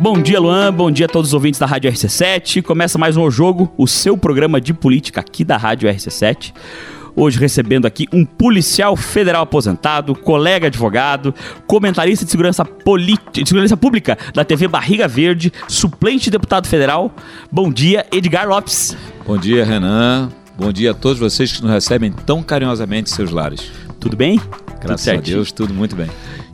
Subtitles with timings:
[0.00, 0.72] Bom dia, Luan.
[0.72, 2.62] Bom dia a todos os ouvintes da Rádio RC7.
[2.62, 6.54] Começa mais um O Jogo, o seu programa de política aqui da Rádio RC7.
[7.14, 11.34] Hoje recebendo aqui um policial federal aposentado, colega advogado,
[11.66, 12.66] comentarista de segurança,
[13.30, 17.14] de segurança pública da TV Barriga Verde, suplente deputado federal.
[17.52, 18.96] Bom dia, Edgar Lopes.
[19.26, 20.30] Bom dia, Renan.
[20.56, 23.70] Bom dia a todos vocês que nos recebem tão carinhosamente em seus lares.
[24.00, 24.40] Tudo bem?
[24.80, 26.08] Graças a Deus, tudo muito bem.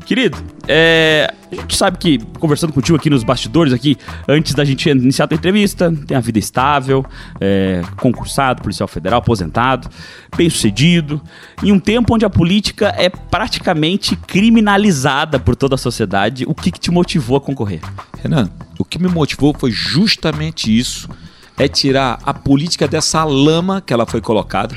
[0.07, 0.39] Querido,
[0.69, 3.97] é, a gente sabe que, conversando contigo aqui nos bastidores, aqui,
[4.29, 7.05] antes da gente iniciar a entrevista, tem a vida estável,
[7.41, 9.91] é, concursado, policial federal, aposentado,
[10.37, 11.21] bem sucedido,
[11.61, 16.45] em um tempo onde a política é praticamente criminalizada por toda a sociedade.
[16.47, 17.81] O que, que te motivou a concorrer?
[18.23, 21.11] Renan, o que me motivou foi justamente isso:
[21.59, 24.77] é tirar a política dessa lama que ela foi colocada.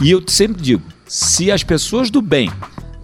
[0.00, 2.48] E eu sempre digo: se as pessoas do bem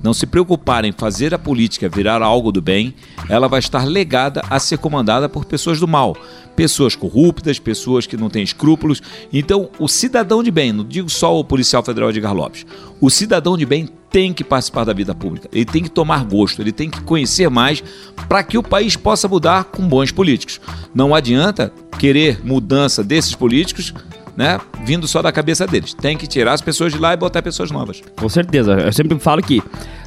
[0.07, 2.95] não se preocupar em fazer a política virar algo do bem,
[3.29, 6.17] ela vai estar legada a ser comandada por pessoas do mal,
[6.55, 9.03] pessoas corruptas, pessoas que não têm escrúpulos.
[9.33, 12.65] Então, o cidadão de bem, não digo só o policial federal Edgar Lopes,
[13.01, 16.63] o cidadão de bem tem que participar da vida pública, ele tem que tomar gosto,
[16.63, 17.83] ele tem que conhecer mais
[18.29, 20.61] para que o país possa mudar com bons políticos.
[20.95, 23.93] Não adianta querer mudança desses políticos
[24.37, 25.95] né, vindo só da cabeça deles.
[25.95, 28.03] Tem que tirar as pessoas de lá e botar pessoas novas.
[28.17, 28.73] Com certeza.
[28.73, 29.63] Eu sempre falo que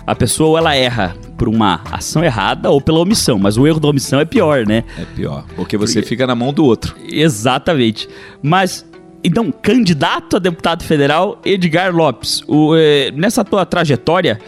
[0.05, 3.79] a pessoa ou ela erra por uma ação errada ou pela omissão, mas o erro
[3.79, 4.83] da omissão é pior, né?
[4.97, 6.09] É pior, porque você porque...
[6.09, 6.95] fica na mão do outro.
[7.07, 8.07] Exatamente.
[8.41, 8.85] Mas
[9.23, 14.39] então, candidato a deputado federal, Edgar Lopes, o, eh, nessa tua trajetória,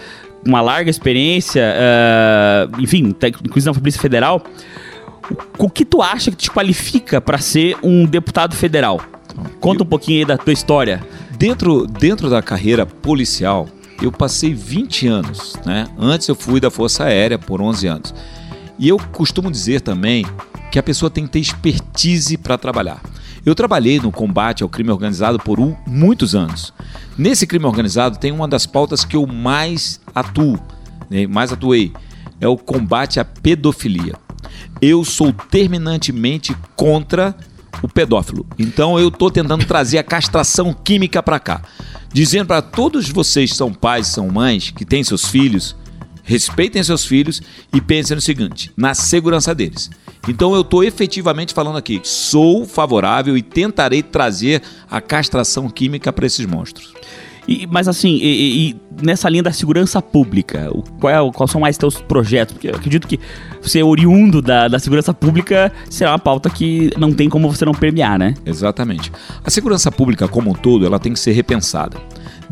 [0.46, 4.42] uma larga experiência, uh, enfim, inclusive na Polícia Federal,
[5.60, 9.02] o, o que tu acha que te qualifica para ser um deputado federal?
[9.60, 11.06] Conta um pouquinho aí da tua história.
[11.38, 13.68] Dentro, dentro da carreira policial,
[14.02, 15.88] eu passei 20 anos, né?
[15.98, 18.14] Antes eu fui da Força Aérea por 11 anos.
[18.78, 20.26] E eu costumo dizer também
[20.72, 23.02] que a pessoa tem que ter expertise para trabalhar.
[23.46, 26.74] Eu trabalhei no combate ao crime organizado por um, muitos anos.
[27.18, 30.60] Nesse crime organizado tem uma das pautas que eu mais atuo,
[31.10, 31.28] né?
[31.28, 31.92] mais atuei,
[32.40, 34.16] é o combate à pedofilia.
[34.82, 37.36] Eu sou terminantemente contra
[37.82, 38.46] o pedófilo.
[38.58, 41.62] Então eu estou tentando trazer a castração química para cá,
[42.12, 45.76] dizendo para todos vocês são pais, são mães, que têm seus filhos,
[46.24, 47.42] respeitem seus filhos
[47.74, 49.90] e pensem no seguinte, na segurança deles.
[50.28, 56.26] Então eu estou efetivamente falando aqui, sou favorável e tentarei trazer a castração química para
[56.26, 56.94] esses monstros.
[57.48, 61.62] E, mas assim, e, e, nessa linha da segurança pública, o, qual é, quais são
[61.62, 62.54] mais teus projetos?
[62.54, 63.20] Porque eu acredito que
[63.62, 67.74] ser oriundo da, da segurança pública será uma pauta que não tem como você não
[67.74, 68.34] permear, né?
[68.46, 69.12] Exatamente.
[69.44, 71.98] A segurança pública como um todo, ela tem que ser repensada.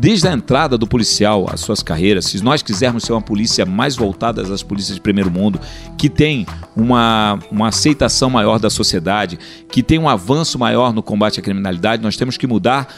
[0.00, 3.96] Desde a entrada do policial às suas carreiras, se nós quisermos ser uma polícia mais
[3.96, 5.60] voltada às polícias de primeiro mundo,
[5.98, 9.38] que tem uma, uma aceitação maior da sociedade,
[9.70, 12.88] que tem um avanço maior no combate à criminalidade, nós temos que mudar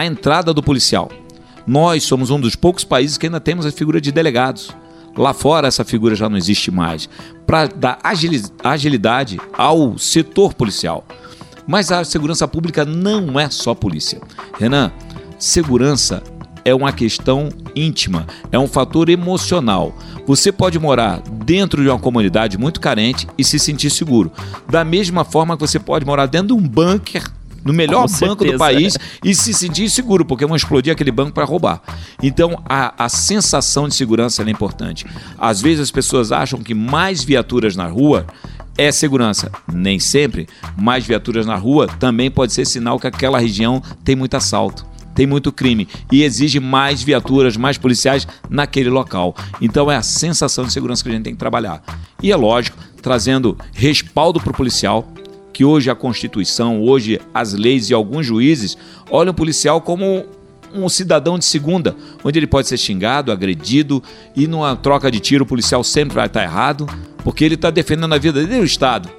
[0.00, 1.10] a entrada do policial.
[1.66, 4.70] Nós somos um dos poucos países que ainda temos a figura de delegados.
[5.14, 7.06] Lá fora essa figura já não existe mais.
[7.46, 7.98] Para dar
[8.64, 11.04] agilidade ao setor policial.
[11.66, 14.20] Mas a segurança pública não é só polícia.
[14.58, 14.90] Renan,
[15.38, 16.22] segurança
[16.64, 19.94] é uma questão íntima, é um fator emocional.
[20.26, 24.32] Você pode morar dentro de uma comunidade muito carente e se sentir seguro.
[24.66, 27.30] Da mesma forma que você pode morar dentro de um bunker
[27.64, 28.52] no melhor Com banco certeza.
[28.52, 31.80] do país e se sentir seguro, porque vão explodir aquele banco para roubar.
[32.22, 35.06] Então, a, a sensação de segurança é importante.
[35.38, 38.26] Às vezes as pessoas acham que mais viaturas na rua
[38.76, 39.50] é segurança.
[39.72, 40.48] Nem sempre.
[40.76, 45.26] Mais viaturas na rua também pode ser sinal que aquela região tem muito assalto tem
[45.26, 49.34] muito crime e exige mais viaturas, mais policiais naquele local.
[49.60, 51.82] Então é a sensação de segurança que a gente tem que trabalhar.
[52.22, 55.06] E é lógico, trazendo respaldo para o policial,
[55.60, 58.78] que hoje a Constituição, hoje as leis e alguns juízes
[59.10, 60.24] olham o policial como
[60.74, 61.94] um cidadão de segunda,
[62.24, 64.02] onde ele pode ser xingado, agredido
[64.34, 66.86] e numa troca de tiro o policial sempre vai estar errado,
[67.22, 69.10] porque ele está defendendo a vida dele e o Estado.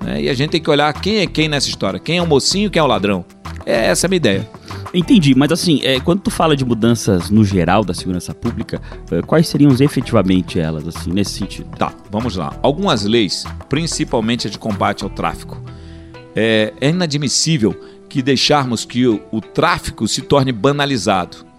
[0.00, 0.22] Né?
[0.22, 2.70] E a gente tem que olhar quem é quem nessa história, quem é o mocinho,
[2.70, 3.22] quem é o ladrão.
[3.66, 4.48] É essa a minha ideia.
[4.94, 8.80] Entendi, mas assim, é, quando tu fala de mudanças no geral da segurança pública,
[9.10, 11.68] é, quais seriam efetivamente elas, assim, nesse sentido?
[11.76, 12.58] Tá, vamos lá.
[12.62, 15.60] Algumas leis, principalmente a de combate ao tráfico,
[16.34, 17.74] é, é inadmissível
[18.08, 21.52] que deixarmos que o, o tráfico se torne banalizado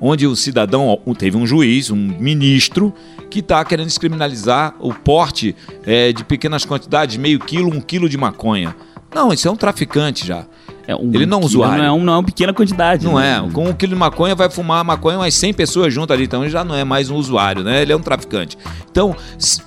[0.00, 2.94] onde o cidadão teve um juiz, um ministro,
[3.28, 5.54] que está querendo descriminalizar o porte
[5.84, 8.74] é, de pequenas quantidades, meio quilo, um quilo de maconha.
[9.14, 10.46] Não, isso é um traficante já.
[10.90, 11.78] É um, ele não é usuário.
[11.78, 13.04] Não é, um, não é uma pequena quantidade.
[13.04, 13.44] Não né?
[13.46, 13.50] é.
[13.52, 16.24] Com um quilo de maconha vai fumar maconha umas 100 pessoas junto ali.
[16.24, 17.82] Então ele já não é mais um usuário, né?
[17.82, 18.58] Ele é um traficante.
[18.90, 19.14] Então,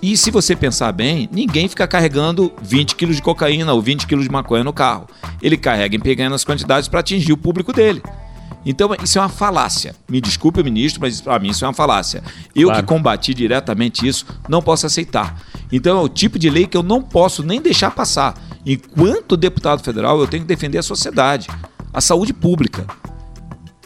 [0.02, 4.26] e se você pensar bem, ninguém fica carregando 20 quilos de cocaína ou 20 quilos
[4.26, 5.08] de maconha no carro.
[5.42, 8.04] Ele carrega em pequenas quantidades para atingir o público dele.
[8.66, 9.96] Então, isso é uma falácia.
[10.10, 12.24] Me desculpe, ministro, mas para mim isso é uma falácia.
[12.56, 12.82] Eu claro.
[12.82, 15.42] que combati diretamente isso, não posso aceitar.
[15.72, 18.36] Então, é o tipo de lei que eu não posso nem deixar passar.
[18.66, 21.48] Enquanto deputado federal, eu tenho que defender a sociedade,
[21.94, 22.86] a saúde pública.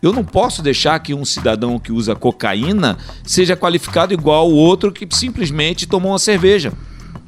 [0.02, 4.92] Eu não posso deixar que um cidadão que usa cocaína seja qualificado igual o outro
[4.92, 6.72] que simplesmente tomou uma cerveja.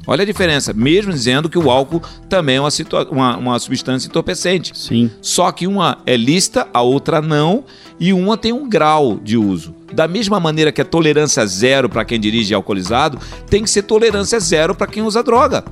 [0.06, 2.70] Olha a diferença, mesmo dizendo que o álcool também é uma,
[3.10, 4.76] uma, uma, substância entorpecente.
[4.76, 5.10] Sim.
[5.20, 7.64] Só que uma é lista, a outra não,
[7.98, 9.74] e uma tem um grau de uso.
[9.92, 13.18] Da mesma maneira que é tolerância zero para quem dirige alcoolizado,
[13.48, 15.64] tem que ser tolerância zero para quem usa droga.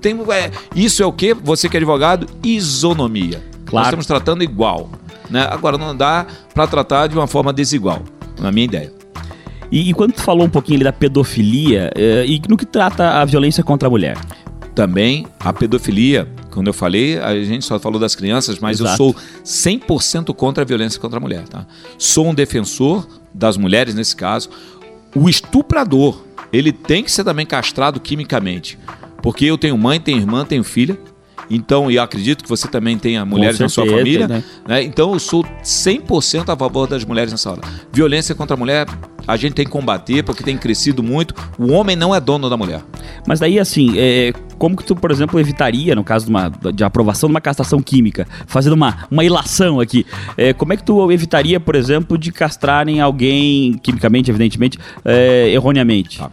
[0.00, 1.34] Tem, é, isso é o que?
[1.34, 2.26] Você que é advogado?
[2.42, 3.42] Isonomia.
[3.64, 3.72] Claro.
[3.72, 4.90] Nós estamos tratando igual.
[5.28, 5.46] Né?
[5.50, 8.02] Agora, não dá para tratar de uma forma desigual,
[8.38, 8.99] na minha ideia.
[9.70, 13.20] E, e quando tu falou um pouquinho ali da pedofilia, eh, e no que trata
[13.20, 14.18] a violência contra a mulher?
[14.74, 18.92] Também a pedofilia, quando eu falei, a gente só falou das crianças, mas Exato.
[18.92, 21.46] eu sou 100% contra a violência contra a mulher.
[21.48, 21.66] Tá?
[21.98, 24.50] Sou um defensor das mulheres nesse caso.
[25.14, 26.22] O estuprador,
[26.52, 28.78] ele tem que ser também castrado quimicamente.
[29.22, 30.98] Porque eu tenho mãe, tenho irmã, tenho filha.
[31.50, 34.28] Então, e acredito que você também tenha mulheres na sua família.
[34.28, 34.44] Né?
[34.66, 34.82] Né?
[34.84, 37.60] Então, eu sou 100% a favor das mulheres nessa hora.
[37.92, 38.86] Violência contra a mulher,
[39.26, 41.34] a gente tem que combater porque tem crescido muito.
[41.58, 42.82] O homem não é dono da mulher.
[43.26, 46.84] Mas daí, assim, é, como que tu, por exemplo, evitaria, no caso de, uma, de
[46.84, 50.06] aprovação de uma castração química, fazendo uma, uma ilação aqui,
[50.36, 56.18] é, como é que tu evitaria, por exemplo, de castrarem alguém, quimicamente, evidentemente, é, erroneamente?
[56.18, 56.30] Tá.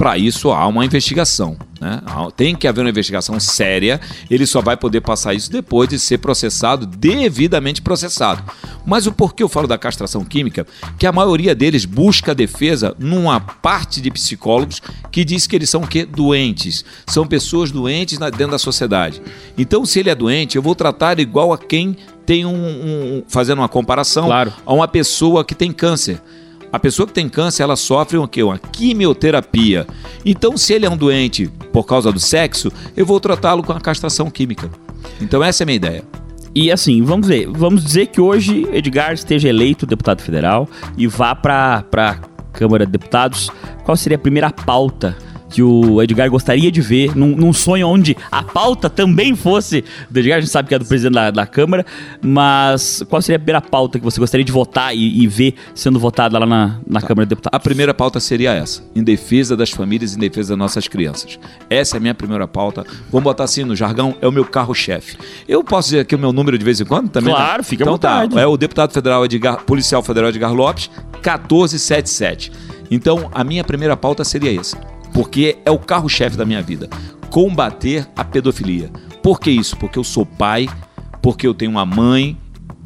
[0.00, 1.58] Para isso há uma investigação.
[1.78, 2.00] Né?
[2.34, 4.00] Tem que haver uma investigação séria.
[4.30, 8.42] Ele só vai poder passar isso depois de ser processado, devidamente processado.
[8.86, 10.66] Mas o porquê eu falo da castração química?
[10.98, 14.80] Que a maioria deles busca defesa numa parte de psicólogos
[15.12, 16.06] que diz que eles são o quê?
[16.06, 16.82] Doentes.
[17.06, 19.20] São pessoas doentes dentro da sociedade.
[19.58, 21.94] Então, se ele é doente, eu vou tratar igual a quem
[22.24, 24.50] tem um, um fazendo uma comparação claro.
[24.64, 26.22] a uma pessoa que tem câncer.
[26.72, 28.42] A pessoa que tem câncer, ela sofre o quê?
[28.42, 29.86] Uma quimioterapia.
[30.24, 33.80] Então, se ele é um doente por causa do sexo, eu vou tratá-lo com a
[33.80, 34.70] castração química.
[35.20, 36.04] Então, essa é a minha ideia.
[36.54, 41.34] E assim, vamos ver, vamos dizer que hoje Edgar esteja eleito deputado federal e vá
[41.34, 42.14] para a
[42.52, 43.50] Câmara de Deputados.
[43.84, 45.16] Qual seria a primeira pauta
[45.50, 50.20] que o Edgar gostaria de ver, num, num, sonho onde a pauta também fosse do
[50.20, 51.84] Edgar, a gente sabe que é do presidente da, da Câmara,
[52.22, 55.98] mas qual seria a primeira pauta que você gostaria de votar e, e ver sendo
[55.98, 57.06] votada lá na, na tá.
[57.06, 57.56] Câmara de Deputados?
[57.56, 61.38] A primeira pauta seria essa, em defesa das famílias, em defesa das nossas crianças.
[61.68, 62.84] Essa é a minha primeira pauta.
[63.10, 65.18] Vamos botar assim no jargão, é o meu carro-chefe.
[65.48, 67.34] Eu posso dizer aqui o meu número de vez em quando também?
[67.34, 67.62] Claro, né?
[67.64, 67.98] fica então, à.
[67.98, 72.52] Tá, é o deputado federal Edgar, policial federal Edgar Lopes, 1477.
[72.90, 74.76] Então, a minha primeira pauta seria essa
[75.12, 76.88] porque é o carro-chefe da minha vida.
[77.30, 78.90] Combater a pedofilia.
[79.22, 79.76] Por que isso?
[79.76, 80.68] Porque eu sou pai,
[81.22, 82.36] porque eu tenho uma mãe,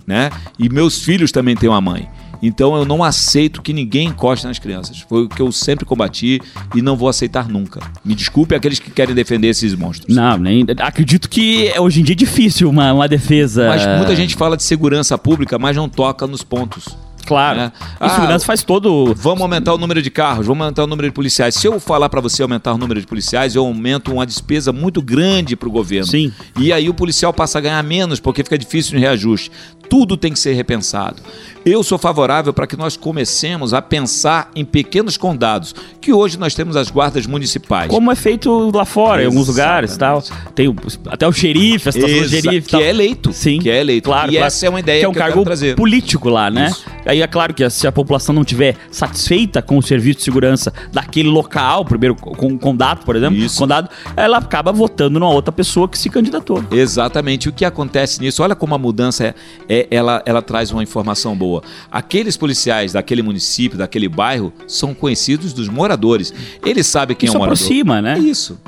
[0.06, 0.30] né?
[0.58, 2.08] E meus filhos também têm uma mãe.
[2.42, 5.00] Então eu não aceito que ninguém encoste nas crianças.
[5.00, 6.42] Foi o que eu sempre combati
[6.74, 7.80] e não vou aceitar nunca.
[8.04, 10.14] Me desculpe aqueles que querem defender esses monstros.
[10.14, 13.68] Não, nem acredito que hoje em dia é difícil uma, uma defesa.
[13.68, 16.94] Mas muita gente fala de segurança pública, mas não toca nos pontos.
[17.24, 17.58] Claro.
[17.58, 17.72] Né?
[17.98, 19.14] Ah, segurança faz todo.
[19.16, 21.54] Vamos aumentar o número de carros, vamos aumentar o número de policiais.
[21.54, 25.02] Se eu falar para você aumentar o número de policiais, eu aumento uma despesa muito
[25.02, 26.06] grande para o governo.
[26.06, 26.32] Sim.
[26.58, 29.50] E aí o policial passa a ganhar menos porque fica difícil de reajuste.
[29.88, 31.22] Tudo tem que ser repensado.
[31.64, 36.54] Eu sou favorável para que nós comecemos a pensar em pequenos condados, que hoje nós
[36.54, 37.88] temos as guardas municipais.
[37.88, 39.22] Como é feito lá fora, Exatamente.
[39.22, 40.22] em alguns lugares tal.
[40.54, 40.76] Tem o,
[41.06, 42.68] até o xerife, a situação do xerife.
[42.68, 43.32] Que é eleito.
[43.32, 43.58] Sim.
[43.60, 44.10] Que é eleito.
[44.10, 44.46] Claro, e claro.
[44.46, 45.74] essa é uma ideia que é um que cargo trazer.
[45.74, 46.68] político lá, né?
[46.70, 46.84] Isso.
[47.06, 50.72] Aí é claro que se a população não estiver satisfeita com o serviço de segurança
[50.92, 53.58] daquele local, primeiro com o condado, por exemplo, Isso.
[53.58, 56.62] condado, ela acaba votando numa outra pessoa que se candidatou.
[56.70, 57.48] Exatamente.
[57.48, 58.42] O que acontece nisso?
[58.42, 59.34] Olha como a mudança é,
[59.68, 61.62] é ela, ela traz uma informação boa.
[61.90, 66.32] Aqueles policiais daquele município, daquele bairro, são conhecidos dos moradores.
[66.64, 67.58] Eles sabem quem Isso é o morador.
[67.62, 68.18] aproxima, né?
[68.18, 68.58] Isso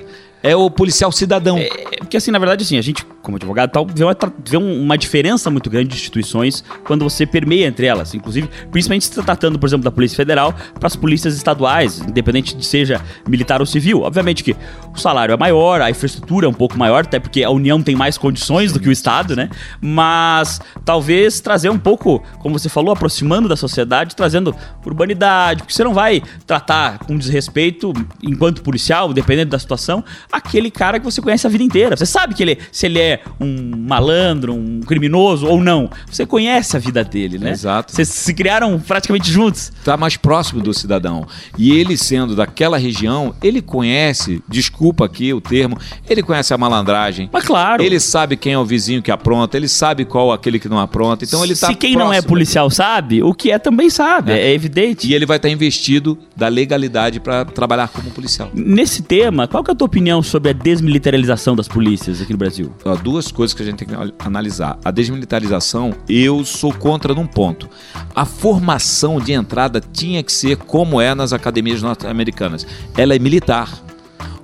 [0.46, 1.58] é o policial cidadão.
[1.58, 4.16] É, porque assim, na verdade, assim, a gente, como advogado tal, vê uma,
[4.48, 8.14] vê uma diferença muito grande de instituições quando você permeia entre elas.
[8.14, 12.64] Inclusive, principalmente se tratando, por exemplo, da Polícia Federal para as polícias estaduais, independente de
[12.64, 14.02] seja militar ou civil.
[14.02, 14.54] Obviamente que
[14.94, 17.96] o salário é maior, a infraestrutura é um pouco maior, até porque a União tem
[17.96, 19.50] mais condições do que o Estado, né?
[19.80, 25.82] Mas talvez trazer um pouco, como você falou, aproximando da sociedade, trazendo urbanidade, porque você
[25.82, 30.04] não vai tratar com desrespeito enquanto policial, dependendo da situação,
[30.36, 31.96] aquele cara que você conhece a vida inteira.
[31.96, 35.90] Você sabe que ele, se ele é um malandro, um criminoso ou não.
[36.10, 37.50] Você conhece a vida dele, né?
[37.50, 37.92] Exato.
[37.92, 39.72] Vocês se criaram praticamente juntos.
[39.78, 41.26] Está mais próximo do cidadão.
[41.58, 45.78] E ele sendo daquela região, ele conhece, desculpa aqui o termo,
[46.08, 47.28] ele conhece a malandragem.
[47.32, 47.82] Mas claro.
[47.82, 50.78] Ele sabe quem é o vizinho que apronta, ele sabe qual é aquele que não
[50.78, 51.24] apronta.
[51.24, 54.48] Então ele tá Se quem não é policial sabe, o que é também sabe, é,
[54.48, 55.08] é evidente.
[55.08, 58.50] E ele vai estar investido da legalidade para trabalhar como policial.
[58.54, 62.38] Nesse tema, qual que é a tua opinião sobre a desmilitarização das polícias aqui no
[62.38, 62.72] Brasil?
[63.02, 64.78] Duas coisas que a gente tem que analisar.
[64.84, 67.68] A desmilitarização, eu sou contra num ponto.
[68.14, 72.66] A formação de entrada tinha que ser como é nas academias norte-americanas.
[72.96, 73.82] Ela é militar.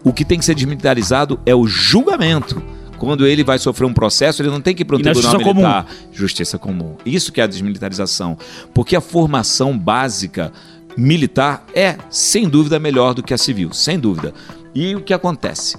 [0.05, 2.63] O que tem que ser desmilitarizado é o julgamento.
[2.99, 5.13] Quando ele vai sofrer um processo, ele não tem que ir para um E na
[5.13, 5.87] tribunal justiça militar.
[6.13, 6.97] Justiça comum.
[7.05, 8.39] Isso que é a desmilitarização.
[8.73, 10.53] Porque a formação básica
[10.97, 13.73] militar é, sem dúvida, melhor do que a civil.
[13.73, 14.33] Sem dúvida.
[14.75, 15.77] E o que acontece?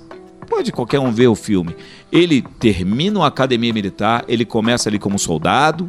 [0.47, 1.75] Pode qualquer um ver o filme.
[2.11, 5.87] Ele termina uma academia militar, ele começa ali como soldado,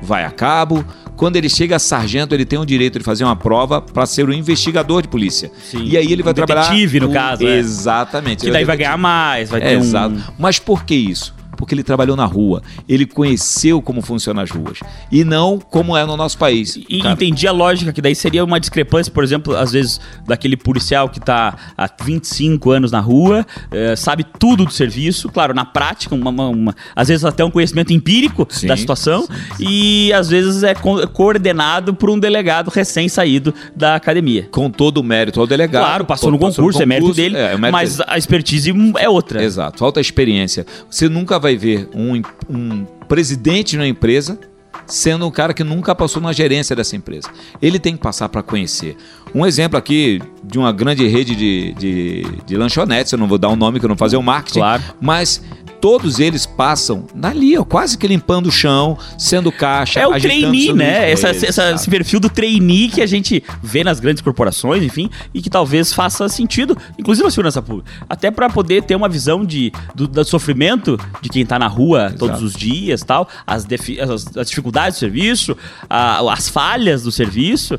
[0.00, 0.84] vai a cabo.
[1.16, 4.28] Quando ele chega a sargento, ele tem o direito de fazer uma prova para ser
[4.28, 5.50] o investigador de polícia.
[5.70, 5.84] Sim.
[5.84, 6.62] E aí ele vai Um trabalhar.
[6.68, 7.56] detetive, no com- caso, é.
[7.58, 8.40] Exatamente.
[8.40, 8.84] Que Ele daí vai detetive.
[8.96, 9.80] ganhar mais, vai É, ter um...
[9.80, 10.34] Exato.
[10.38, 11.33] Mas por que isso?
[11.56, 14.78] Porque ele trabalhou na rua, ele conheceu como funcionam as ruas
[15.10, 16.76] e não como é no nosso país.
[16.88, 20.56] E Cara, entendi a lógica, que daí seria uma discrepância, por exemplo, às vezes, daquele
[20.56, 25.64] policial que tá há 25 anos na rua, eh, sabe tudo do serviço, claro, na
[25.64, 30.12] prática, uma, uma- uma- às vezes até um conhecimento empírico Sim, da situação, sim, e
[30.12, 34.48] às vezes é co- coordenado por um delegado recém-saído da academia.
[34.50, 35.82] com todo o mérito ao delegado.
[35.84, 38.08] Claro, passou no concurso, é mérito dele, é, é mérito mas dele.
[38.10, 39.42] a expertise é outra.
[39.42, 40.66] Exato, falta experiência.
[40.90, 44.38] Você nunca vai ver um, um presidente na empresa
[44.86, 47.28] sendo um cara que nunca passou na gerência dessa empresa.
[47.62, 48.96] Ele tem que passar para conhecer.
[49.34, 53.48] Um exemplo aqui de uma grande rede de, de, de lanchonetes, eu não vou dar
[53.48, 54.82] um nome que eu não vou fazer o marketing, Claro.
[55.00, 55.42] mas
[55.84, 60.72] todos eles passam dali, ó, quase que limpando o chão, sendo caixa, É o trainee,
[60.72, 61.10] né?
[61.10, 61.74] Essa, essa- Exato.
[61.74, 65.92] esse perfil do trainee que a gente vê nas grandes corporações, enfim, e que talvez
[65.92, 67.90] faça sentido, inclusive na segurança pública.
[68.08, 72.14] Até para poder ter uma visão de, do, do sofrimento de quem tá na rua
[72.18, 73.66] todos os dias tal, as,
[74.00, 75.54] as, as dificuldades do serviço,
[75.90, 77.78] a- as falhas do serviço,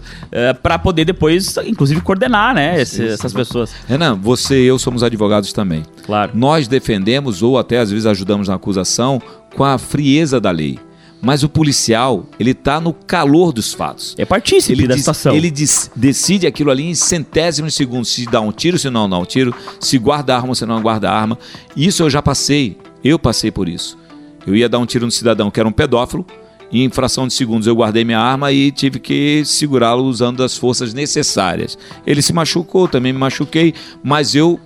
[0.61, 2.79] para poder depois, inclusive, coordenar, né?
[2.79, 3.73] esse- essas pessoas.
[3.87, 5.83] Renan, você e eu somos advogados também.
[6.05, 6.31] Claro.
[6.35, 9.21] Nós defendemos ou até às vezes ajudamos na acusação
[9.55, 10.77] com a frieza da lei.
[11.21, 14.13] Mas o policial, ele está no calor dos fatos.
[14.17, 15.33] É partícipe Ele, da diz- situação.
[15.33, 19.09] ele diz- decide aquilo ali em centésimos de segundos, se dá um tiro, se não
[19.09, 21.39] dá um tiro, se guarda a arma, se não guarda a arma.
[21.75, 23.97] Isso eu já passei, eu passei por isso.
[24.45, 26.23] Eu ia dar um tiro no cidadão que era um pedófilo,
[26.71, 30.55] e em fração de segundos eu guardei minha arma e tive que segurá-lo usando as
[30.55, 31.75] forças necessárias.
[32.05, 34.59] Ele se machucou, também me machuquei, mas eu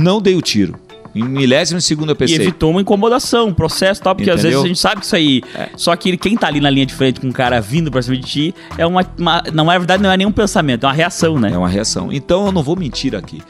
[0.00, 0.74] não dei o tiro.
[1.14, 4.28] Em milésimo de segundo eu E pensei, evitou uma incomodação, um processo e tal, porque
[4.30, 4.58] às Entendeu?
[4.60, 5.42] vezes a gente sabe que isso aí.
[5.74, 8.18] Só que quem tá ali na linha de frente com um cara vindo pra cima
[8.18, 9.00] de ti é uma.
[9.18, 11.50] uma- não, na verdade, não é nenhum pensamento, é uma reação, né?
[11.52, 12.12] É uma reação.
[12.12, 13.40] Então eu não vou mentir aqui.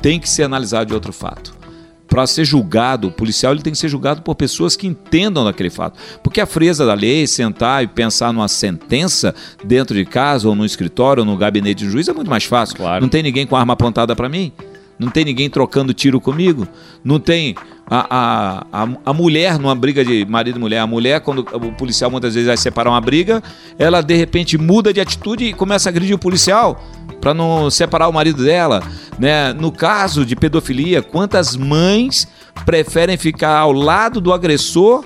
[0.00, 1.58] Tem que ser analisado de outro fato.
[2.06, 5.70] Para ser julgado, o policial ele tem que ser julgado por pessoas que entendam daquele
[5.70, 5.98] fato.
[6.22, 10.64] Porque a frieza da lei, sentar e pensar numa sentença dentro de casa, ou no
[10.64, 12.76] escritório, ou no gabinete de juiz, é muito mais fácil.
[12.76, 13.00] Claro.
[13.02, 14.52] Não tem ninguém com arma apontada para mim.
[15.00, 16.68] Não tem ninguém trocando tiro comigo.
[17.02, 17.54] Não tem
[17.88, 18.06] a,
[18.70, 20.80] a, a, a mulher numa briga de marido e mulher.
[20.80, 23.42] A mulher, quando o policial muitas vezes vai separar uma briga,
[23.78, 26.84] ela de repente muda de atitude e começa a agredir o policial
[27.18, 28.82] para não separar o marido dela.
[29.18, 29.54] Né?
[29.54, 32.28] No caso de pedofilia, quantas mães
[32.66, 35.02] preferem ficar ao lado do agressor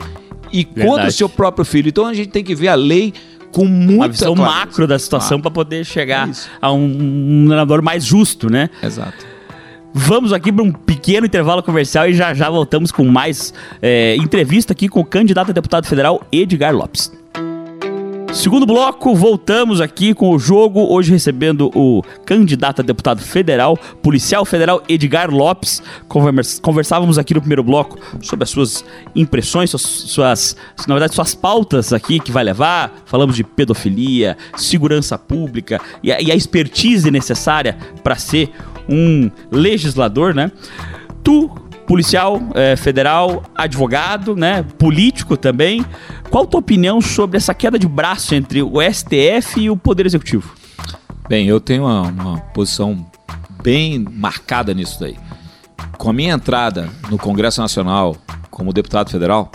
[0.52, 1.12] e contra o Verdade.
[1.12, 1.88] seu próprio filho?
[1.88, 3.14] Então a gente tem que ver a lei
[3.52, 7.82] com muita Uma visão macro da situação Ah, pra poder chegar É a um, um
[7.82, 8.68] mais justo, né?
[8.82, 9.33] Exato.
[9.96, 14.72] Vamos aqui para um pequeno intervalo comercial e já já voltamos com mais é, entrevista
[14.72, 17.12] aqui com o candidato a deputado federal Edgar Lopes.
[18.32, 24.44] Segundo bloco, voltamos aqui com o jogo, hoje recebendo o candidato a deputado federal, policial
[24.44, 25.80] federal Edgar Lopes.
[26.08, 28.84] Convers- Conversávamos aqui no primeiro bloco sobre as suas
[29.14, 30.56] impressões, suas, suas-
[30.88, 32.92] na verdade, suas pautas aqui que vai levar.
[33.06, 38.50] Falamos de pedofilia, segurança pública e a, e a expertise necessária para ser
[38.88, 40.50] um legislador, né?
[41.22, 41.48] Tu,
[41.86, 44.64] policial eh, federal, advogado, né?
[44.78, 45.84] Político também.
[46.30, 50.06] Qual a tua opinião sobre essa queda de braço entre o STF e o Poder
[50.06, 50.54] Executivo?
[51.28, 53.06] Bem, eu tenho uma, uma posição
[53.62, 55.16] bem marcada nisso daí.
[55.96, 58.16] Com a minha entrada no Congresso Nacional
[58.50, 59.50] como deputado federal,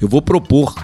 [0.00, 0.74] eu vou propor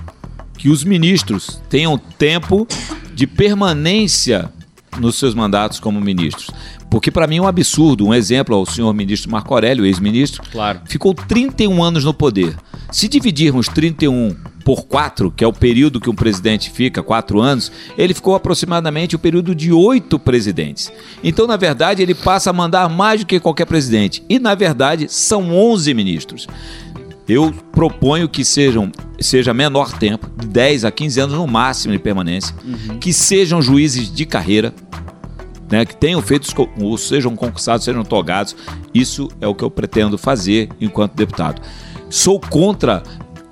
[0.56, 2.66] que os ministros tenham tempo
[3.14, 4.52] de permanência
[4.98, 6.50] nos seus mandatos como ministros.
[6.90, 10.80] Porque para mim é um absurdo, um exemplo ao senhor ministro Marco Aurélio, ex-ministro, Claro.
[10.86, 12.56] ficou 31 anos no poder.
[12.90, 17.72] Se dividirmos 31 por 4, que é o período que um presidente fica, 4 anos,
[17.96, 20.92] ele ficou aproximadamente o período de 8 presidentes.
[21.24, 24.22] Então, na verdade, ele passa a mandar mais do que qualquer presidente.
[24.28, 26.46] E, na verdade, são 11 ministros.
[27.28, 31.98] Eu proponho que sejam seja menor tempo, de 10 a 15 anos no máximo de
[31.98, 32.98] permanência, uhum.
[32.98, 34.72] que sejam juízes de carreira,
[35.70, 36.46] né, que tenham feito,
[36.96, 38.56] sejam concursados, sejam togados.
[38.94, 41.60] Isso é o que eu pretendo fazer enquanto deputado.
[42.08, 43.02] Sou contra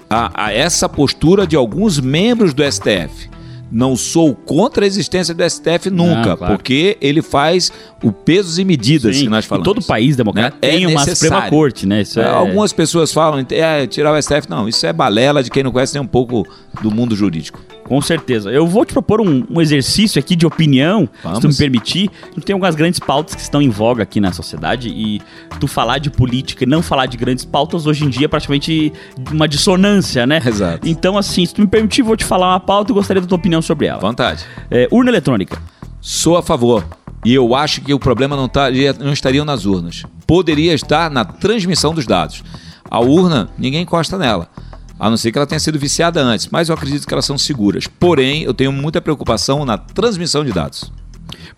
[0.09, 3.29] a, a essa postura de alguns membros do STF.
[3.71, 6.55] Não sou contra a existência do STF nunca, Não, claro.
[6.55, 9.65] porque ele faz o pesos e medidas Sim, que nós falamos.
[9.65, 10.71] todo país democrático né?
[10.71, 12.03] tem é uma Suprema Corte, né?
[12.17, 12.25] É, é...
[12.29, 14.49] Algumas pessoas falam, é, tirar o STF.
[14.49, 16.47] Não, isso é balela de quem não conhece nem um pouco
[16.81, 17.61] do mundo jurídico.
[17.87, 18.51] Com certeza.
[18.51, 21.39] Eu vou te propor um, um exercício aqui de opinião, Vamos.
[21.39, 22.11] se tu me permitir.
[22.45, 25.23] Tem algumas grandes pautas que estão em voga aqui na sociedade e
[25.61, 28.93] tu falar de política e não falar de grandes pautas hoje em dia é praticamente
[29.31, 30.43] uma dissonância, né?
[30.45, 30.87] Exato.
[30.87, 33.39] Então, assim, se tu me permitir, vou te falar uma pauta e gostaria da tua
[33.39, 34.01] opinião sobre ela.
[34.01, 34.45] Vontade.
[34.71, 35.61] É, urna eletrônica.
[36.01, 36.85] Sou a favor.
[37.25, 40.03] E eu acho que o problema não, tá, não estaria nas urnas.
[40.27, 42.43] Poderia estar na transmissão dos dados.
[42.89, 44.49] A urna, ninguém encosta nela
[44.99, 47.37] a não ser que ela tenha sido viciada antes, mas eu acredito que elas são
[47.37, 47.87] seguras.
[47.87, 50.91] Porém, eu tenho muita preocupação na transmissão de dados.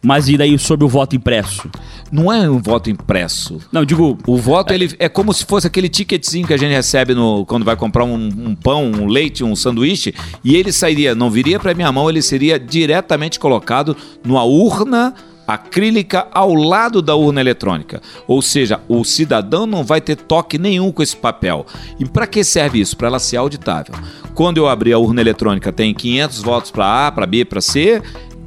[0.03, 1.69] Mas e daí sobre o voto impresso?
[2.11, 3.59] Não é um voto impresso.
[3.73, 4.17] Não, digo.
[4.27, 7.65] O voto ele é como se fosse aquele ticketzinho que a gente recebe no, quando
[7.65, 10.15] vai comprar um, um pão, um leite, um sanduíche,
[10.45, 15.15] e ele sairia, não viria para minha mão, ele seria diretamente colocado numa urna
[15.49, 18.03] acrílica ao lado da urna eletrônica.
[18.27, 21.65] Ou seja, o cidadão não vai ter toque nenhum com esse papel.
[21.99, 22.95] E para que serve isso?
[22.95, 23.95] Para ela ser auditável.
[24.35, 28.03] Quando eu abrir a urna eletrônica, tem 500 votos para A, para B, para C,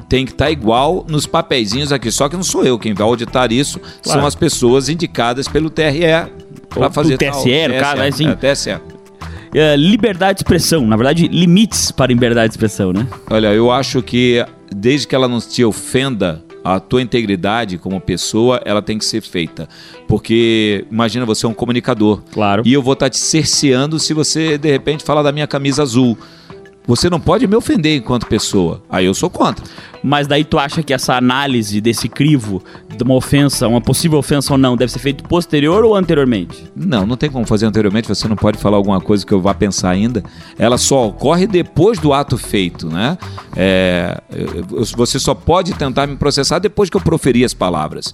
[0.08, 2.12] tem que estar tá igual nos papeizinhos aqui.
[2.12, 4.20] Só que não sou eu quem vai auditar isso, claro.
[4.20, 6.02] são as pessoas indicadas pelo TRE
[6.70, 8.28] para fazer o TSE, no caso, é assim.
[8.28, 8.80] É, TSE.
[9.56, 13.08] É, liberdade de expressão, na verdade, limites para liberdade de expressão, né?
[13.30, 18.62] Olha, eu acho que desde que ela não te ofenda a tua integridade como pessoa,
[18.66, 19.68] ela tem que ser feita.
[20.08, 22.22] Porque imagina você é um comunicador.
[22.32, 22.64] Claro.
[22.66, 26.18] E eu vou estar te cerceando se você de repente falar da minha camisa azul.
[26.88, 28.82] Você não pode me ofender enquanto pessoa.
[28.90, 29.64] Aí eu sou contra.
[30.04, 32.64] Mas daí tu acha que essa análise desse crivo
[32.96, 36.72] de uma ofensa, uma possível ofensa ou não, deve ser feito posterior ou anteriormente?
[36.76, 39.54] Não, não tem como fazer anteriormente, você não pode falar alguma coisa que eu vá
[39.54, 40.24] pensar ainda.
[40.58, 43.18] Ela só ocorre depois do ato feito, né?
[43.56, 44.22] É,
[44.96, 48.14] você só pode tentar me processar depois que eu proferi as palavras.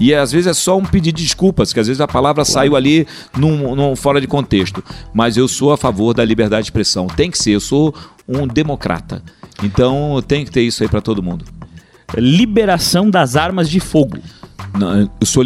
[0.00, 2.52] E às vezes é só um pedido de desculpas, que às vezes a palavra claro.
[2.52, 4.82] saiu ali num, num, fora de contexto.
[5.12, 7.06] Mas eu sou a favor da liberdade de expressão.
[7.06, 7.94] Tem que ser, eu sou
[8.28, 9.22] um democrata.
[9.62, 11.44] Então tem que ter isso aí para todo mundo.
[12.16, 14.18] Liberação das armas de fogo.
[14.78, 15.44] Não, eu sou,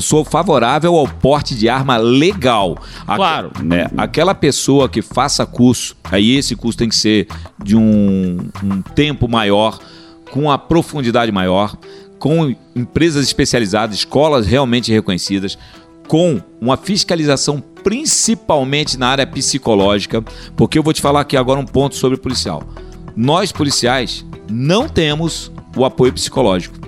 [0.00, 2.76] sou favorável ao porte de arma legal.
[3.06, 3.52] Claro.
[3.62, 7.28] né, aquela pessoa que faça curso, aí esse curso tem que ser
[7.62, 9.78] de um, um tempo maior,
[10.30, 11.76] com a profundidade maior,
[12.18, 15.58] com empresas especializadas, escolas realmente reconhecidas,
[16.08, 20.22] com uma fiscalização principalmente na área psicológica,
[20.56, 22.62] porque eu vou te falar aqui agora um ponto sobre policial.
[23.16, 26.84] Nós policiais não temos o apoio psicológico.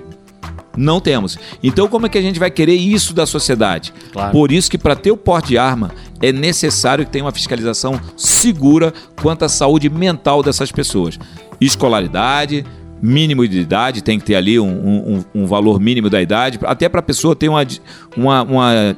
[0.75, 1.39] Não temos.
[1.63, 3.91] Então, como é que a gente vai querer isso da sociedade?
[4.13, 4.31] Claro.
[4.31, 7.99] Por isso que para ter o porte de arma é necessário que tenha uma fiscalização
[8.15, 11.17] segura quanto à saúde mental dessas pessoas.
[11.59, 12.63] Escolaridade,
[13.01, 16.87] mínimo de idade, tem que ter ali um, um, um valor mínimo da idade, até
[16.87, 17.65] para a pessoa ter uma,
[18.15, 18.45] uma,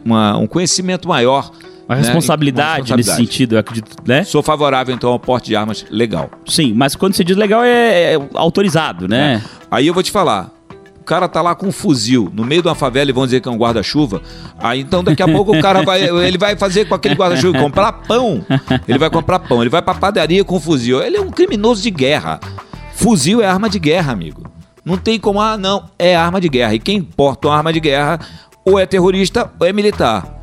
[0.04, 1.50] uma, um conhecimento maior.
[1.90, 2.04] Uma né?
[2.04, 4.24] responsabilidade, uma responsabilidade, nesse sentido, eu acredito, né?
[4.24, 6.30] Sou favorável, então, ao porte de armas legal.
[6.46, 9.42] Sim, mas quando você diz legal, é, é autorizado, né?
[9.44, 9.50] É.
[9.72, 10.52] Aí eu vou te falar,
[11.00, 13.42] o cara tá lá com um fuzil no meio de uma favela e vão dizer
[13.42, 14.22] que é um guarda-chuva.
[14.60, 17.92] Aí então daqui a pouco o cara vai, ele vai fazer com aquele guarda-chuva comprar
[17.92, 18.46] pão.
[18.88, 21.02] Ele vai comprar pão, ele vai pra padaria com um fuzil.
[21.02, 22.40] Ele é um criminoso de guerra.
[22.94, 24.44] Fuzil é arma de guerra, amigo.
[24.86, 26.76] Não tem como, ah, não, é arma de guerra.
[26.76, 28.20] E quem porta uma arma de guerra
[28.64, 30.39] ou é terrorista ou é militar.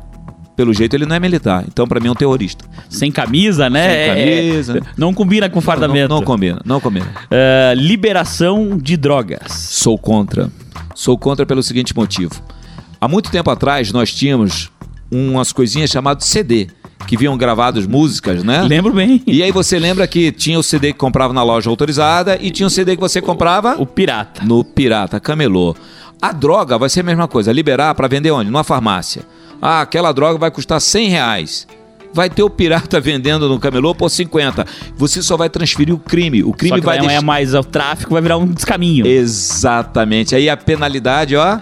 [0.57, 2.65] Pelo jeito ele não é militar, então para mim é um terrorista.
[2.89, 3.89] Sem camisa, né?
[3.89, 4.77] Sem camisa.
[4.79, 6.09] É, não combina com fardamento.
[6.09, 7.05] Não, não, não combina, não combina.
[7.05, 9.51] Uh, liberação de drogas.
[9.51, 10.49] Sou contra.
[10.95, 12.31] Sou contra pelo seguinte motivo.
[12.99, 14.71] Há muito tempo atrás nós tínhamos
[15.11, 16.67] umas coisinhas chamadas CD
[17.05, 18.63] que vinham gravadas músicas, né?
[18.63, 19.21] Lembro bem.
[19.27, 22.65] E aí você lembra que tinha o CD que comprava na loja autorizada e tinha
[22.65, 23.75] o CD que você comprava...
[23.79, 24.43] O pirata.
[24.43, 25.75] No pirata, camelô.
[26.19, 28.49] A droga vai ser a mesma coisa, liberar para vender onde?
[28.49, 29.21] Numa farmácia.
[29.61, 31.67] Ah, aquela droga vai custar 100 reais
[32.13, 34.65] vai ter o pirata vendendo no camelô por 50.
[34.95, 36.43] Você só vai transferir o crime.
[36.43, 39.05] O crime vai não é mais o tráfico, vai virar um descaminho.
[39.05, 40.33] Exatamente.
[40.33, 41.59] Aí a penalidade, ó,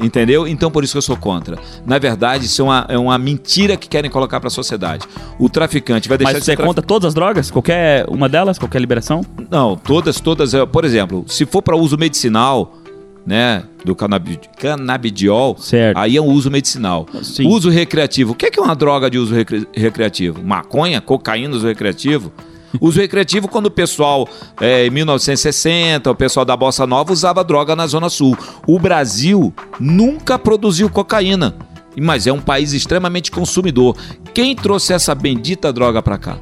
[0.00, 0.46] Entendeu?
[0.48, 1.58] Então por isso que eu sou contra.
[1.86, 5.06] Na verdade, isso é uma, é uma mentira que querem colocar para a sociedade.
[5.38, 7.50] O traficante vai deixar Mas de você conta todas as drogas?
[7.50, 8.58] Qualquer uma delas?
[8.58, 9.24] Qualquer liberação?
[9.50, 10.54] Não, todas, todas.
[10.54, 12.78] é, Por exemplo, se for para uso medicinal,
[13.26, 15.96] né, do canabi- canabidiol, Certo.
[15.96, 17.06] aí é um uso medicinal.
[17.22, 17.46] Sim.
[17.46, 18.32] Uso recreativo.
[18.32, 20.42] O que é, que é uma droga de uso recre- recreativo?
[20.44, 22.32] Maconha, cocaína, uso recreativo?
[22.80, 24.26] Uso recreativo quando o pessoal,
[24.58, 28.34] é, em 1960, o pessoal da Bossa Nova usava droga na Zona Sul.
[28.66, 31.54] O Brasil nunca produziu cocaína,
[32.00, 33.94] mas é um país extremamente consumidor.
[34.32, 36.38] Quem trouxe essa bendita droga para cá?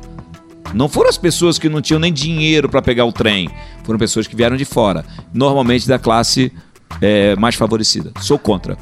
[0.72, 3.50] Não foram as pessoas que não tinham nem dinheiro para pegar o trem.
[3.82, 5.04] Foram pessoas que vieram de fora.
[5.34, 6.52] Normalmente da classe
[7.00, 8.12] é, mais favorecida.
[8.20, 8.76] Sou contra.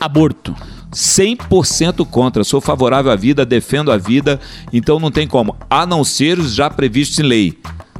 [0.00, 0.54] Aborto.
[0.92, 2.44] 100% contra.
[2.44, 4.40] Sou favorável à vida, defendo a vida.
[4.72, 5.56] Então não tem como.
[5.68, 7.58] A não ser os já previstos em lei.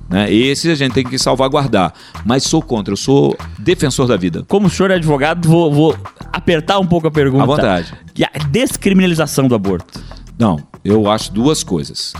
[0.08, 0.32] Né?
[0.32, 1.92] Esses a gente tem que salvaguardar.
[2.24, 2.92] Mas sou contra.
[2.92, 4.44] Eu sou defensor da vida.
[4.46, 5.98] Como o senhor é advogado, vou, vou
[6.32, 7.44] apertar um pouco a pergunta.
[7.44, 7.94] À vontade.
[8.16, 10.00] E a descriminalização do aborto.
[10.38, 12.12] Não, eu acho duas coisas.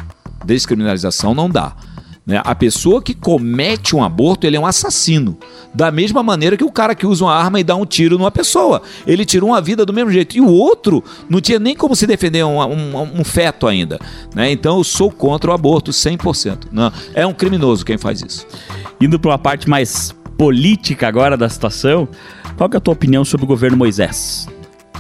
[0.45, 1.75] Descriminalização não dá.
[2.27, 2.41] Né?
[2.45, 5.37] A pessoa que comete um aborto, ele é um assassino.
[5.75, 8.31] Da mesma maneira que o cara que usa uma arma e dá um tiro numa
[8.31, 8.81] pessoa.
[9.07, 10.37] Ele tirou uma vida do mesmo jeito.
[10.37, 13.99] E o outro não tinha nem como se defender um, um- um feto ainda.
[14.35, 14.51] né?
[14.51, 16.69] Então eu sou contra o aborto 100%.
[16.73, 18.47] Não, é um criminoso quem faz isso.
[19.01, 22.09] Indo para uma parte mais política agora da situação,
[22.57, 24.49] qual é a tua opinião sobre o governo Moisés?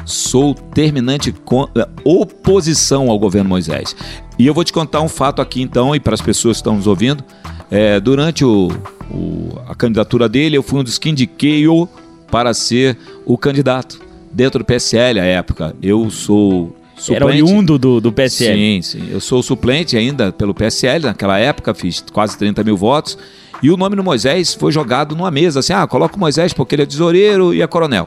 [0.04, 1.34] Sou terminante
[1.76, 3.94] eh, oposição ao governo Moisés.
[4.38, 6.76] E eu vou te contar um fato aqui então, e para as pessoas que estão
[6.76, 7.22] nos ouvindo.
[7.70, 8.68] É, durante o-
[9.10, 11.88] o- a candidatura dele, eu fui um dos que indiquei-o
[12.30, 14.00] para ser o candidato
[14.32, 15.74] dentro do PSL à época.
[15.82, 17.42] Eu sou Era suplente.
[17.42, 18.54] oriundo do, do PSL.
[18.56, 19.08] Sim, sim.
[19.10, 23.16] Eu sou suplente ainda pelo PSL naquela época, fiz quase 30 mil votos.
[23.62, 26.74] E o nome do Moisés foi jogado numa mesa, assim, ah, coloca o Moisés porque
[26.74, 28.06] ele é tesoureiro e é coronel.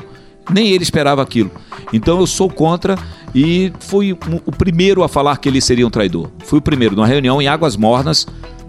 [0.50, 1.52] Nem ele esperava aquilo.
[1.94, 2.98] Então eu sou contra
[3.36, 6.30] e fui o- o primeiro a falar que ele seria um traidor.
[6.46, 8.26] Fui o primeiro, numa reunião em Águas Mornas,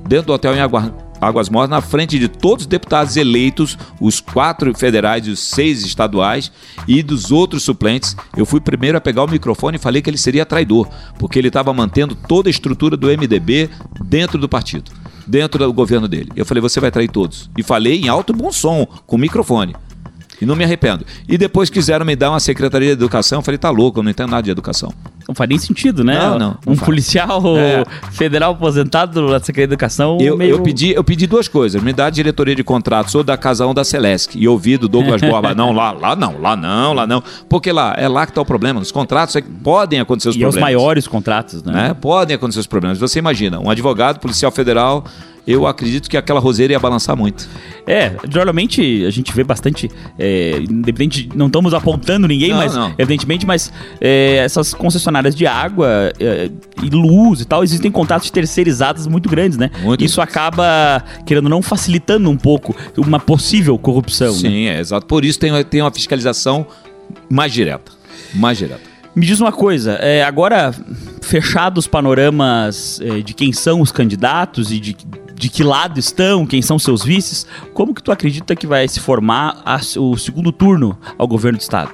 [0.07, 4.21] dentro do hotel em Água- Águas Mornas, na frente de todos os deputados eleitos, os
[4.21, 6.53] quatro federais e os seis estaduais
[6.87, 8.17] e dos outros suplentes.
[8.37, 10.89] Eu fui o primeiro a pegar o microfone e falei que ele seria traidor,
[11.19, 13.69] porque ele estava mantendo toda a estrutura do MDB
[14.05, 14.93] dentro do partido,
[15.27, 16.31] dentro do governo dele.
[16.37, 17.51] Eu falei, você vai trair todos.
[17.59, 19.75] E falei em alto e bom som, com microfone.
[20.41, 21.05] E não me arrependo.
[21.29, 23.39] E depois quiseram me dar uma secretaria de educação.
[23.39, 24.93] Eu falei, tá louco, eu não entendo nada de educação.
[25.27, 26.19] Não faz nem sentido, né?
[26.19, 26.87] Não, não, não um faz.
[26.87, 27.85] policial É.
[28.13, 30.17] federal aposentado da Secretaria de Educação.
[30.21, 30.53] Eu, meio...
[30.53, 31.83] eu, pedi, eu pedi duas coisas.
[31.83, 34.39] Me dá a diretoria de contratos ou da Casão da Celesc.
[34.39, 37.23] E ouvi do Douglas Borba, não, lá, lá não, lá não, lá não.
[37.49, 38.79] Porque lá, é lá que está o problema.
[38.81, 40.73] Nos contratos é que podem acontecer os E é os problemas.
[40.73, 41.73] maiores contratos, né?
[41.73, 41.95] né?
[41.95, 42.99] Podem acontecer os problemas.
[42.99, 45.05] Você imagina, um advogado, policial federal,
[45.51, 47.49] eu acredito que aquela roseira ia balançar muito.
[47.87, 52.93] É, geralmente a gente vê bastante, é, independente, não estamos apontando ninguém, Não, mas não.
[52.99, 56.51] evidentemente, mas é, essas concessionárias de água é,
[56.83, 59.71] e luz e tal, existem contratos terceirizados muito grandes, né?
[59.83, 60.37] Muito Isso grandes.
[60.37, 64.29] acaba, querendo ou não, facilitando um pouco uma possível corrupção.
[64.33, 64.39] né?
[64.39, 65.07] Sim, é exato.
[65.07, 66.67] Por isso tem, tem uma fiscalização
[67.31, 67.91] mais direta.
[68.35, 68.83] Mais direta.
[69.17, 70.73] Me diz uma coisa, é, agora
[71.23, 74.97] fechados os panoramas é, de quem são os candidatos e de,
[75.39, 79.01] de que lado estão, quem são seus vices, como que tu acredita que vai se
[79.01, 81.93] formar a- o segundo turno ao governo do estado?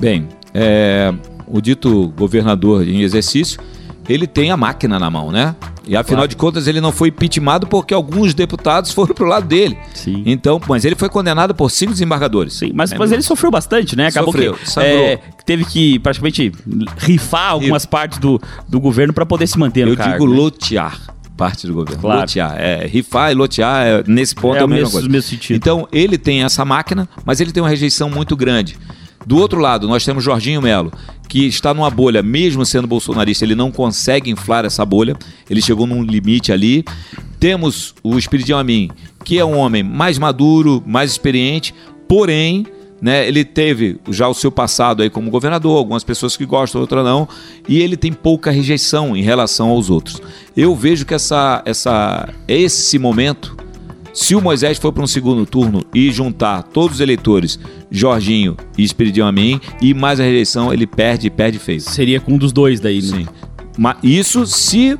[0.00, 1.14] Bem, é,
[1.46, 3.60] o dito governador em exercício,
[4.08, 5.54] ele tem a máquina na mão, né?
[5.86, 6.28] E afinal Claro.
[6.28, 9.76] de contas ele não foi impeachmentado porque alguns deputados foram pro lado dele.
[9.94, 10.22] Sim.
[10.26, 12.54] Então, mas ele foi condenado por cinco desembargadores.
[12.54, 14.06] Sim, mas, É, mas ele sofreu bastante, né?
[14.08, 16.52] Acabou Sofreu, que é, teve que praticamente
[16.98, 20.12] rifar algumas partes do, do governo para poder se manter no Eu cargo.
[20.12, 20.36] digo né?
[20.38, 21.00] lotear
[21.40, 22.00] parte do governo.
[22.02, 22.20] Claro.
[22.20, 22.54] Lotear.
[22.58, 25.08] É, rifar e lotear, é, nesse ponto é, É a o mesma mesmo- coisa.
[25.08, 25.56] mesmo sentido.
[25.56, 28.76] Então, ele tem essa máquina, mas ele tem uma rejeição muito grande.
[29.26, 30.92] Do outro lado, nós temos Jorginho Melo,
[31.28, 35.16] que está numa bolha, mesmo sendo bolsonarista, ele não consegue inflar essa bolha,
[35.48, 36.84] ele chegou num limite ali.
[37.38, 38.90] Temos o Espiridião Amin,
[39.24, 41.74] que é um homem mais maduro, mais experiente,
[42.08, 42.66] porém,
[43.00, 47.04] né, ele teve já o seu passado aí como governador, algumas pessoas que gostam, outras
[47.04, 47.26] não,
[47.68, 50.20] e ele tem pouca rejeição em relação aos outros.
[50.56, 53.56] Eu vejo que essa, essa, esse momento
[54.12, 57.60] se o Moisés for para um segundo turno e juntar todos os eleitores,
[57.90, 61.80] Jorginho e Espiridião Amin, e mais a rejeição, ele perde e perde feio.
[61.80, 63.18] Seria com um dos dois daí, né?
[63.18, 63.26] Sim.
[63.78, 64.96] Ma- Isso se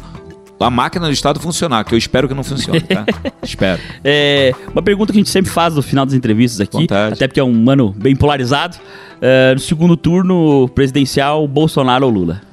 [0.60, 3.04] a máquina do Estado funcionar, que eu espero que não funcione, tá?
[3.42, 3.80] espero.
[4.04, 7.14] É, uma pergunta que a gente sempre faz no final das entrevistas aqui, Vontade.
[7.14, 8.76] até porque é um ano bem polarizado.
[9.22, 12.49] É, no segundo turno presidencial, Bolsonaro ou Lula?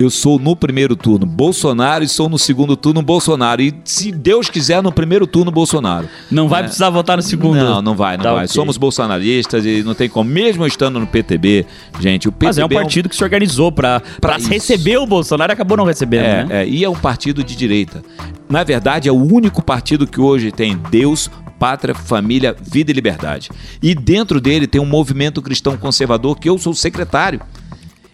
[0.00, 3.60] Eu sou no primeiro turno Bolsonaro e sou no segundo turno Bolsonaro.
[3.60, 6.08] E se Deus quiser, no primeiro turno Bolsonaro.
[6.30, 6.62] Não vai é.
[6.64, 7.56] precisar votar no segundo.
[7.56, 8.44] Não, não vai, não tá vai.
[8.46, 8.54] Okay.
[8.54, 10.30] Somos bolsonaristas e não tem como.
[10.30, 11.66] Mesmo estando no PTB,
[12.00, 12.46] gente, o PTB.
[12.46, 14.02] Mas é um partido que se organizou para
[14.48, 16.62] receber o Bolsonaro e acabou não recebendo, é, né?
[16.62, 18.02] É, e é um partido de direita.
[18.48, 23.50] Na verdade, é o único partido que hoje tem Deus, pátria, família, vida e liberdade.
[23.82, 27.38] E dentro dele tem um movimento cristão conservador que eu sou secretário.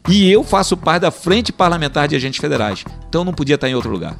[0.09, 2.85] E eu faço parte da Frente Parlamentar de Agentes Federais.
[3.09, 4.16] Então não podia estar em outro lugar.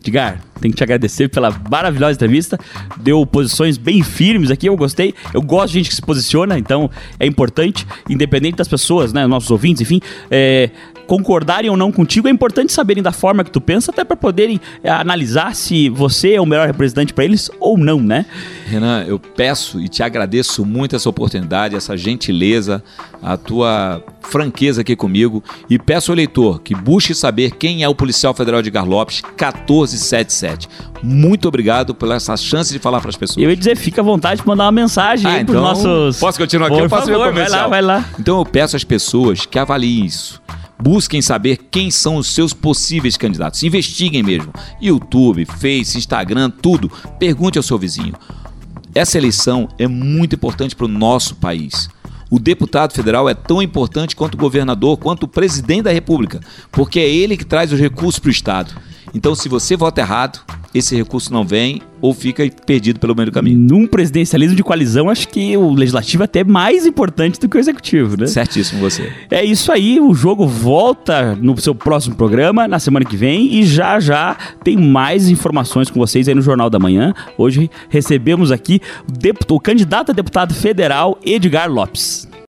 [0.00, 2.58] Edgar, tenho que te agradecer pela maravilhosa entrevista.
[2.98, 5.14] Deu posições bem firmes aqui, eu gostei.
[5.34, 9.50] Eu gosto de gente que se posiciona, então é importante, independente das pessoas, né, nossos
[9.50, 10.70] ouvintes, enfim, é,
[11.06, 14.60] concordarem ou não contigo, é importante saberem da forma que tu pensa, até para poderem
[14.82, 18.26] é, analisar se você é o melhor representante para eles ou não, né?
[18.66, 22.82] Renan, eu peço e te agradeço muito essa oportunidade, essa gentileza,
[23.22, 27.94] a tua franqueza aqui comigo e peço ao leitor que busque saber quem é o
[27.94, 30.68] policial federal de Lopes 1477.
[31.02, 33.42] Muito obrigado pela essa chance de falar para as pessoas.
[33.42, 36.18] Eu ia dizer, fica à vontade de mandar uma mensagem ah, aí então, nossos.
[36.18, 36.76] Posso continuar aqui?
[36.76, 38.04] Por eu faço favor, vai lá, vai lá.
[38.18, 40.40] Então eu peço às pessoas que avaliem isso
[40.78, 43.62] Busquem saber quem são os seus possíveis candidatos.
[43.62, 44.52] Investiguem mesmo.
[44.80, 46.90] YouTube, Face, Instagram, tudo.
[47.18, 48.14] Pergunte ao seu vizinho.
[48.94, 51.88] Essa eleição é muito importante para o nosso país.
[52.30, 56.40] O deputado federal é tão importante quanto o governador, quanto o presidente da República,
[56.72, 58.74] porque é ele que traz os recursos para o Estado.
[59.14, 60.40] Então, se você vota errado,
[60.74, 63.58] esse recurso não vem ou fica perdido pelo meio do caminho.
[63.58, 67.60] Num presidencialismo de coalizão, acho que o legislativo é até mais importante do que o
[67.60, 68.26] executivo, né?
[68.26, 69.10] Certíssimo você.
[69.30, 73.64] É isso aí, o jogo volta no seu próximo programa, na semana que vem, e
[73.64, 77.14] já já tem mais informações com vocês aí no Jornal da Manhã.
[77.38, 82.25] Hoje recebemos aqui o, deputado, o candidato a deputado federal Edgar Lopes.